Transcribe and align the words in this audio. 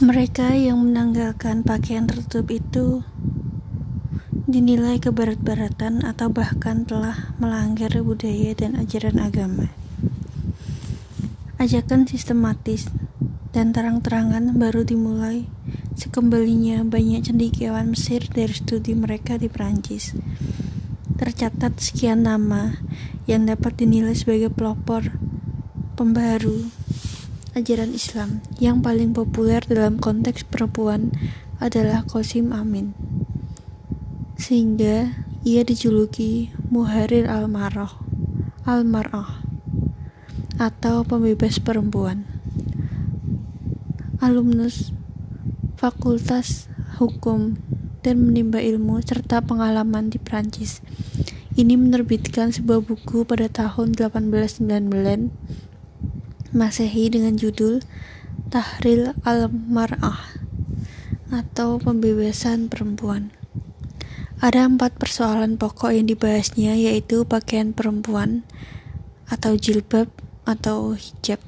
Mereka 0.00 0.56
yang 0.56 0.80
menanggalkan 0.80 1.60
pakaian 1.60 2.08
tertutup 2.08 2.48
itu 2.48 3.04
dinilai 4.48 4.96
keberat-beratan 4.96 6.08
atau 6.08 6.32
bahkan 6.32 6.88
telah 6.88 7.36
melanggar 7.36 7.92
budaya 8.00 8.56
dan 8.56 8.80
ajaran 8.80 9.20
agama. 9.20 9.68
Ajakan 11.60 12.08
sistematis 12.08 12.88
dan 13.52 13.76
terang-terangan 13.76 14.56
baru 14.56 14.88
dimulai 14.88 15.44
sekembalinya 16.00 16.80
banyak 16.80 17.20
cendekiawan 17.28 17.92
Mesir 17.92 18.24
dari 18.24 18.56
studi 18.56 18.96
mereka 18.96 19.36
di 19.36 19.52
Perancis. 19.52 20.16
Tercatat 21.20 21.76
sekian 21.76 22.24
nama 22.24 22.72
yang 23.28 23.44
dapat 23.44 23.76
dinilai 23.76 24.16
sebagai 24.16 24.48
pelopor 24.48 25.12
pembaru 26.00 26.79
ajaran 27.50 27.90
Islam 27.90 28.46
yang 28.62 28.78
paling 28.78 29.10
populer 29.10 29.58
dalam 29.66 29.98
konteks 29.98 30.46
perempuan 30.46 31.10
adalah 31.58 32.06
Qasim 32.06 32.54
Amin. 32.54 32.94
Sehingga 34.38 35.12
ia 35.42 35.66
dijuluki 35.66 36.54
Muharir 36.70 37.26
al-Marah 37.26 37.98
al-Mar'ah 38.62 39.42
atau 40.60 41.02
pembebas 41.02 41.58
perempuan. 41.58 42.22
Alumnus 44.20 44.92
Fakultas 45.80 46.68
Hukum 47.00 47.56
dan 48.04 48.20
menimba 48.28 48.60
ilmu 48.60 49.00
serta 49.00 49.40
pengalaman 49.40 50.12
di 50.12 50.20
Prancis. 50.20 50.84
Ini 51.56 51.74
menerbitkan 51.74 52.52
sebuah 52.52 52.84
buku 52.84 53.24
pada 53.24 53.48
tahun 53.48 53.96
1899 53.96 55.69
Masehi 56.50 57.06
dengan 57.06 57.38
judul 57.38 57.78
Tahril 58.50 59.14
al-Mar'ah 59.22 60.34
atau 61.30 61.78
pembebasan 61.78 62.66
perempuan. 62.66 63.30
Ada 64.42 64.66
empat 64.66 64.98
persoalan 64.98 65.54
pokok 65.54 65.94
yang 65.94 66.10
dibahasnya 66.10 66.74
yaitu 66.74 67.22
pakaian 67.22 67.70
perempuan 67.70 68.42
atau 69.30 69.54
jilbab 69.54 70.10
atau 70.42 70.98
hijab, 70.98 71.38